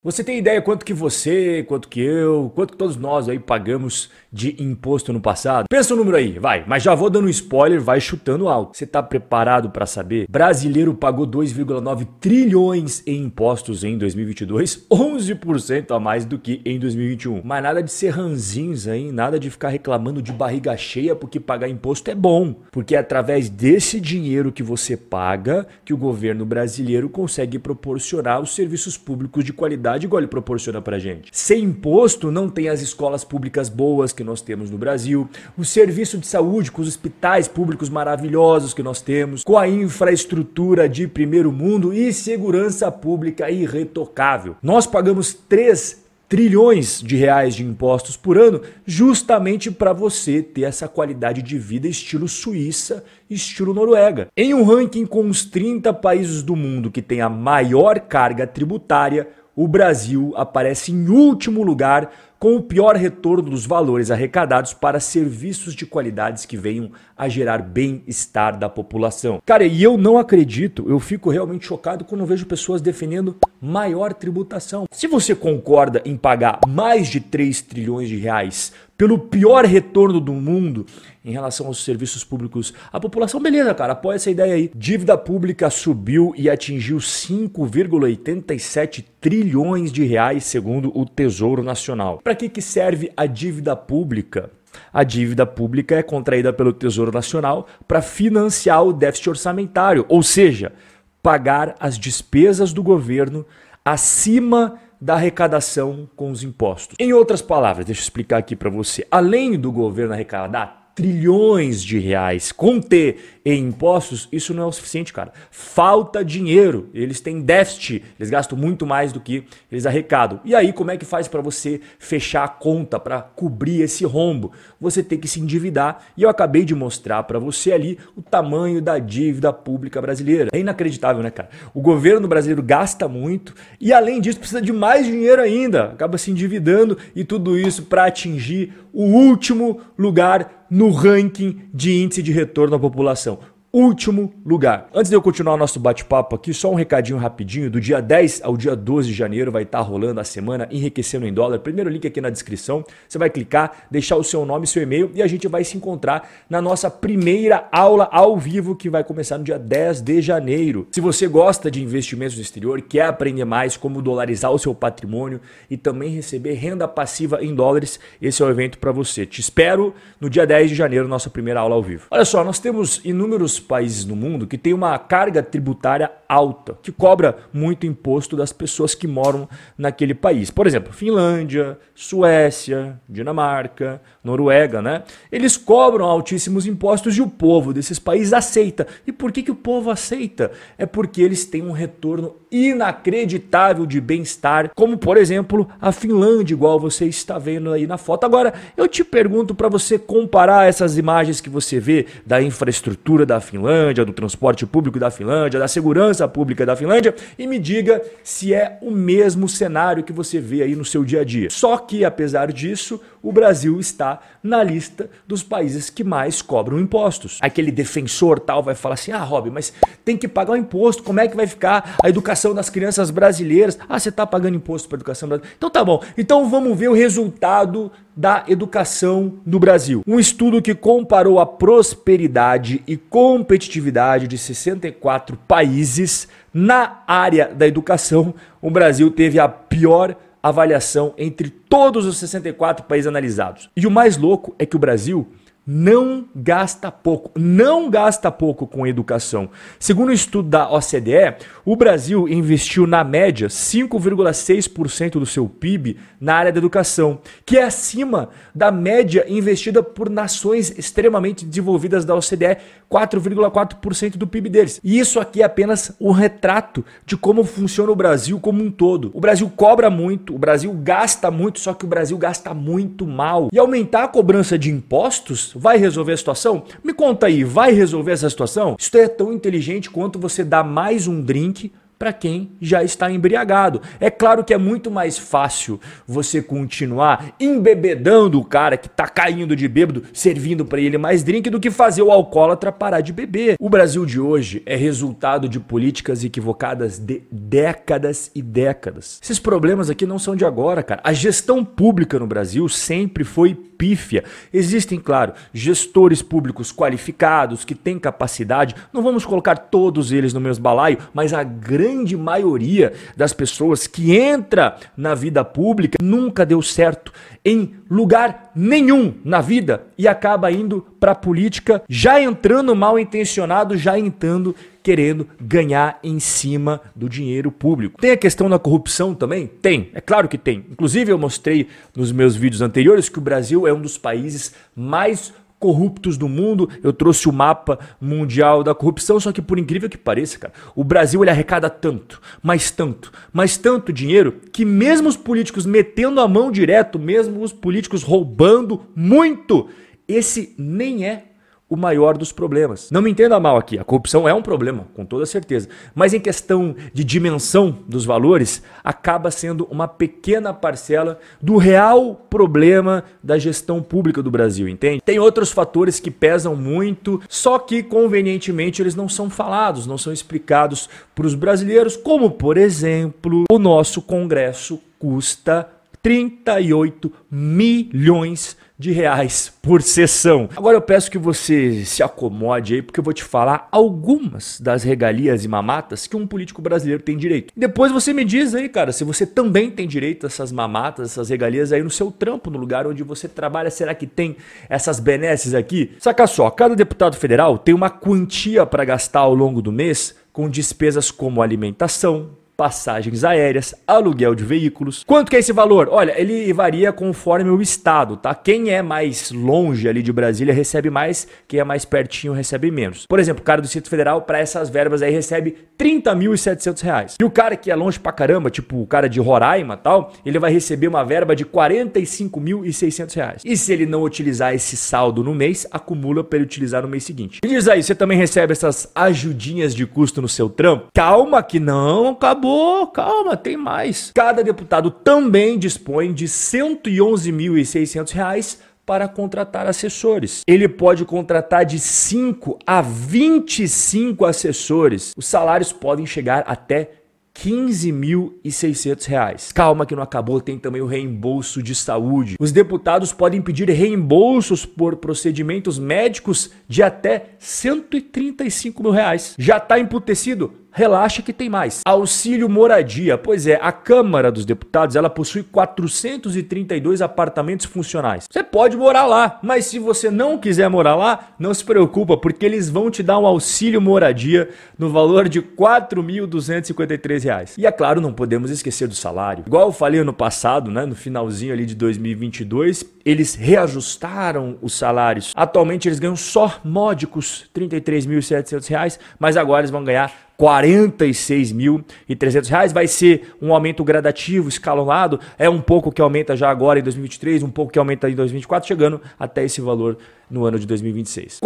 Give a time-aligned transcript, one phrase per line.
[0.00, 4.08] Você tem ideia quanto que você, quanto que eu, quanto que todos nós aí pagamos
[4.32, 5.64] de imposto no passado?
[5.68, 8.76] Pensa o um número aí, vai, mas já vou dando um spoiler, vai chutando alto.
[8.76, 10.28] Você está preparado para saber?
[10.30, 17.42] Brasileiro pagou 2,9 trilhões em impostos em 2022, 11% a mais do que em 2021.
[17.42, 21.68] Mas nada de ser ranzinhos aí, nada de ficar reclamando de barriga cheia porque pagar
[21.68, 27.08] imposto é bom, porque é através desse dinheiro que você paga que o governo brasileiro
[27.08, 31.30] consegue proporcionar os serviços públicos de qualidade igual ele proporciona pra gente.
[31.32, 36.18] Sem imposto, não tem as escolas públicas boas que nós temos no Brasil, o serviço
[36.18, 41.52] de saúde com os hospitais públicos maravilhosos que nós temos, com a infraestrutura de primeiro
[41.52, 44.56] mundo e segurança pública irretocável.
[44.62, 50.86] Nós pagamos 3 trilhões de reais de impostos por ano, justamente para você ter essa
[50.86, 54.28] qualidade de vida estilo Suíça, estilo Noruega.
[54.36, 59.26] Em um ranking com os 30 países do mundo que tem a maior carga tributária,
[59.58, 65.74] o Brasil aparece em último lugar com o pior retorno dos valores arrecadados para serviços
[65.74, 69.42] de qualidades que venham a gerar bem-estar da população.
[69.44, 74.86] Cara, e eu não acredito, eu fico realmente chocado quando vejo pessoas defendendo maior tributação.
[74.92, 80.32] Se você concorda em pagar mais de 3 trilhões de reais pelo pior retorno do
[80.32, 80.84] mundo
[81.24, 82.74] em relação aos serviços públicos.
[82.92, 84.72] A população, beleza, cara, apoia essa ideia aí.
[84.74, 92.20] Dívida pública subiu e atingiu 5,87 trilhões de reais, segundo o Tesouro Nacional.
[92.28, 94.50] Para que, que serve a dívida pública?
[94.92, 100.74] A dívida pública é contraída pelo Tesouro Nacional para financiar o déficit orçamentário, ou seja,
[101.22, 103.46] pagar as despesas do governo
[103.82, 106.96] acima da arrecadação com os impostos.
[107.00, 109.06] Em outras palavras, deixa eu explicar aqui para você.
[109.10, 114.72] Além do governo arrecadar trilhões de reais com T em impostos, isso não é o
[114.72, 115.32] suficiente, cara.
[115.48, 116.90] Falta dinheiro.
[116.92, 118.04] Eles têm déficit.
[118.18, 120.40] Eles gastam muito mais do que eles arrecadam.
[120.44, 124.50] E aí, como é que faz para você fechar a conta, para cobrir esse rombo?
[124.80, 126.04] Você tem que se endividar.
[126.16, 130.50] E eu acabei de mostrar para você ali o tamanho da dívida pública brasileira.
[130.52, 131.48] É inacreditável, né, cara?
[131.72, 135.84] O governo brasileiro gasta muito e, além disso, precisa de mais dinheiro ainda.
[135.84, 142.22] Acaba se endividando e tudo isso para atingir o último lugar no ranking de índice
[142.22, 143.38] de retorno à população
[143.72, 144.88] último lugar.
[144.94, 147.70] Antes de eu continuar o nosso bate-papo aqui, só um recadinho rapidinho.
[147.70, 151.32] Do dia 10 ao dia 12 de janeiro vai estar rolando a semana Enriquecendo em
[151.32, 151.58] Dólar.
[151.58, 152.84] Primeiro link aqui na descrição.
[153.06, 156.28] Você vai clicar, deixar o seu nome, seu e-mail e a gente vai se encontrar
[156.48, 160.88] na nossa primeira aula ao vivo que vai começar no dia 10 de janeiro.
[160.90, 165.40] Se você gosta de investimentos no exterior, quer aprender mais como dolarizar o seu patrimônio
[165.68, 169.26] e também receber renda passiva em dólares, esse é o evento para você.
[169.26, 172.06] Te espero no dia 10 de janeiro, nossa primeira aula ao vivo.
[172.10, 176.92] Olha só, nós temos inúmeros países no mundo que tem uma carga tributária alta, que
[176.92, 180.50] cobra muito imposto das pessoas que moram naquele país.
[180.50, 185.04] Por exemplo, Finlândia, Suécia, Dinamarca, Noruega, né?
[185.32, 188.86] Eles cobram altíssimos impostos e o povo desses países aceita.
[189.06, 190.50] E por que, que o povo aceita?
[190.76, 196.78] É porque eles têm um retorno inacreditável de bem-estar, como por exemplo a Finlândia, igual
[196.78, 198.24] você está vendo aí na foto.
[198.24, 203.40] Agora, eu te pergunto para você comparar essas imagens que você vê da infraestrutura da
[203.48, 208.52] Finlândia, do transporte público da Finlândia, da segurança pública da Finlândia e me diga se
[208.52, 211.48] é o mesmo cenário que você vê aí no seu dia a dia.
[211.50, 217.38] Só que, apesar disso, o Brasil está na lista dos países que mais cobram impostos.
[217.40, 219.72] Aquele defensor tal vai falar assim: ah, Rob, mas
[220.04, 223.78] tem que pagar o imposto, como é que vai ficar a educação das crianças brasileiras?
[223.88, 225.54] Ah, você está pagando imposto para a educação brasileira?
[225.56, 230.02] Então tá bom, então vamos ver o resultado da educação no Brasil.
[230.04, 238.34] Um estudo que comparou a prosperidade e competitividade de 64 países na área da educação.
[238.60, 243.70] O Brasil teve a pior avaliação entre todos os 64 países analisados.
[243.76, 245.28] E o mais louco é que o Brasil
[245.70, 249.50] não gasta pouco, não gasta pouco com educação.
[249.78, 255.98] Segundo o um estudo da OCDE, o Brasil investiu na média 5,6% do seu PIB
[256.18, 262.14] na área da educação, que é acima da média investida por nações extremamente desenvolvidas da
[262.14, 262.56] OCDE,
[262.90, 264.80] 4,4% do PIB deles.
[264.82, 269.10] E isso aqui é apenas um retrato de como funciona o Brasil como um todo.
[269.12, 273.50] O Brasil cobra muito, o Brasil gasta muito, só que o Brasil gasta muito mal.
[273.52, 276.62] E aumentar a cobrança de impostos vai resolver a situação?
[276.84, 278.76] Me conta aí, vai resolver essa situação?
[278.78, 283.82] Isso é tão inteligente quanto você dar mais um drink para quem já está embriagado.
[283.98, 289.56] É claro que é muito mais fácil você continuar embebedando o cara que está caindo
[289.56, 293.56] de bêbado, servindo para ele mais drink, do que fazer o alcoólatra parar de beber.
[293.58, 299.18] O Brasil de hoje é resultado de políticas equivocadas de décadas e décadas.
[299.22, 301.00] Esses problemas aqui não são de agora, cara.
[301.02, 304.24] A gestão pública no Brasil sempre foi pífia.
[304.52, 308.74] Existem, claro, gestores públicos qualificados que têm capacidade.
[308.92, 314.16] Não vamos colocar todos eles no mesmo balaio, mas a grande maioria das pessoas que
[314.16, 317.12] entra na vida pública nunca deu certo
[317.44, 323.76] em lugar nenhum na vida e acaba indo para a política já entrando mal intencionado,
[323.76, 328.00] já entrando querendo ganhar em cima do dinheiro público.
[328.00, 329.46] Tem a questão da corrupção também?
[329.46, 330.64] Tem, é claro que tem.
[330.70, 335.32] Inclusive eu mostrei nos meus vídeos anteriores que o Brasil é um dos países mais
[335.58, 336.68] corruptos do mundo.
[336.82, 340.84] Eu trouxe o mapa mundial da corrupção, só que por incrível que pareça, cara, o
[340.84, 346.28] Brasil ele arrecada tanto, mas tanto, mas tanto dinheiro que mesmo os políticos metendo a
[346.28, 349.68] mão direto, mesmo os políticos roubando muito,
[350.06, 351.24] esse nem é
[351.68, 352.90] o maior dos problemas.
[352.90, 355.68] Não me entenda mal aqui, a corrupção é um problema, com toda certeza.
[355.94, 363.04] Mas em questão de dimensão dos valores, acaba sendo uma pequena parcela do real problema
[363.22, 365.02] da gestão pública do Brasil, entende?
[365.04, 370.12] Tem outros fatores que pesam muito, só que convenientemente eles não são falados, não são
[370.12, 375.68] explicados para os brasileiros, como por exemplo, o nosso Congresso custa
[376.02, 380.48] 38 milhões de reais por sessão.
[380.56, 384.84] Agora eu peço que você se acomode aí, porque eu vou te falar algumas das
[384.84, 387.52] regalias e mamatas que um político brasileiro tem direito.
[387.56, 391.28] Depois você me diz aí, cara, se você também tem direito a essas mamatas, essas
[391.28, 393.70] regalias aí no seu trampo, no lugar onde você trabalha.
[393.70, 394.36] Será que tem
[394.68, 395.96] essas benesses aqui?
[395.98, 400.48] Saca só, cada deputado federal tem uma quantia para gastar ao longo do mês com
[400.48, 405.04] despesas como alimentação, passagens aéreas, aluguel de veículos.
[405.06, 405.88] Quanto que é esse valor?
[405.92, 408.34] Olha, ele varia conforme o estado, tá?
[408.34, 413.06] Quem é mais longe ali de Brasília recebe mais, quem é mais pertinho recebe menos.
[413.06, 417.14] Por exemplo, o cara do Distrito Federal, para essas verbas aí, recebe 30.700 reais.
[417.20, 420.40] E o cara que é longe pra caramba, tipo o cara de Roraima tal, ele
[420.40, 423.42] vai receber uma verba de 45.600 reais.
[423.44, 427.04] E se ele não utilizar esse saldo no mês, acumula para ele utilizar no mês
[427.04, 427.38] seguinte.
[427.44, 430.88] E diz aí, você também recebe essas ajudinhas de custo no seu trampo?
[430.92, 434.10] Calma que não acabou acabou, calma, tem mais.
[434.14, 440.40] Cada deputado também dispõe de R$ 111.600 para contratar assessores.
[440.46, 445.12] Ele pode contratar de 5 a 25 assessores.
[445.14, 446.92] Os salários podem chegar até
[447.38, 449.52] 15.600 reais.
[449.52, 452.34] Calma que não acabou, tem também o reembolso de saúde.
[452.40, 459.34] Os deputados podem pedir reembolsos por procedimentos médicos de até 135 mil reais.
[459.38, 460.52] Já está emputecido?
[460.70, 461.80] Relaxa que tem mais.
[461.84, 463.18] Auxílio moradia.
[463.18, 468.26] Pois é, a Câmara dos Deputados, ela possui 432 apartamentos funcionais.
[468.30, 472.44] Você pode morar lá, mas se você não quiser morar lá, não se preocupa, porque
[472.46, 474.48] eles vão te dar um auxílio moradia
[474.78, 477.54] no valor de R$ 4.253.
[477.58, 479.44] E é claro, não podemos esquecer do salário.
[479.46, 485.32] Igual eu falei ano passado, né, no finalzinho ali de 2022, eles reajustaram os salários.
[485.34, 492.72] Atualmente eles ganham só módicos R$ 33.700, mas agora eles vão ganhar 46.300 reais.
[492.72, 495.18] Vai ser um aumento gradativo, escalonado.
[495.36, 498.68] É um pouco que aumenta já agora em 2023, um pouco que aumenta em 2024,
[498.68, 499.98] chegando até esse valor
[500.30, 501.38] no ano de 2026.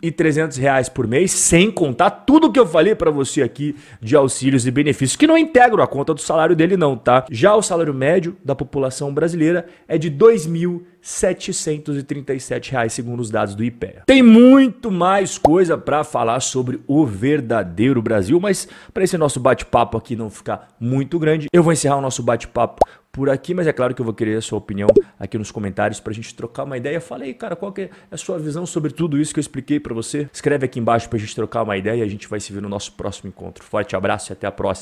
[0.00, 4.66] 46.300 reais por mês, sem contar tudo que eu falei para você aqui de auxílios
[4.66, 7.26] e benefícios, que não integram a conta do salário dele não, tá?
[7.30, 13.62] Já o salário médio da população brasileira é de 2.737 reais, segundo os dados do
[13.62, 14.02] IPEA.
[14.06, 19.98] Tem muito mais coisa para falar sobre o verdadeiro Brasil, mas para esse nosso bate-papo
[19.98, 23.72] aqui não ficar muito grande, eu vou encerrar o nosso bate-papo por aqui, mas é
[23.72, 24.88] claro que eu vou querer a sua opinião
[25.18, 27.00] aqui nos comentários para a gente trocar uma ideia.
[27.00, 29.80] Fala aí, cara, qual que é a sua visão sobre tudo isso que eu expliquei
[29.80, 30.28] para você?
[30.32, 32.62] Escreve aqui embaixo para a gente trocar uma ideia e a gente vai se ver
[32.62, 33.64] no nosso próximo encontro.
[33.64, 34.78] Forte abraço e até a próxima.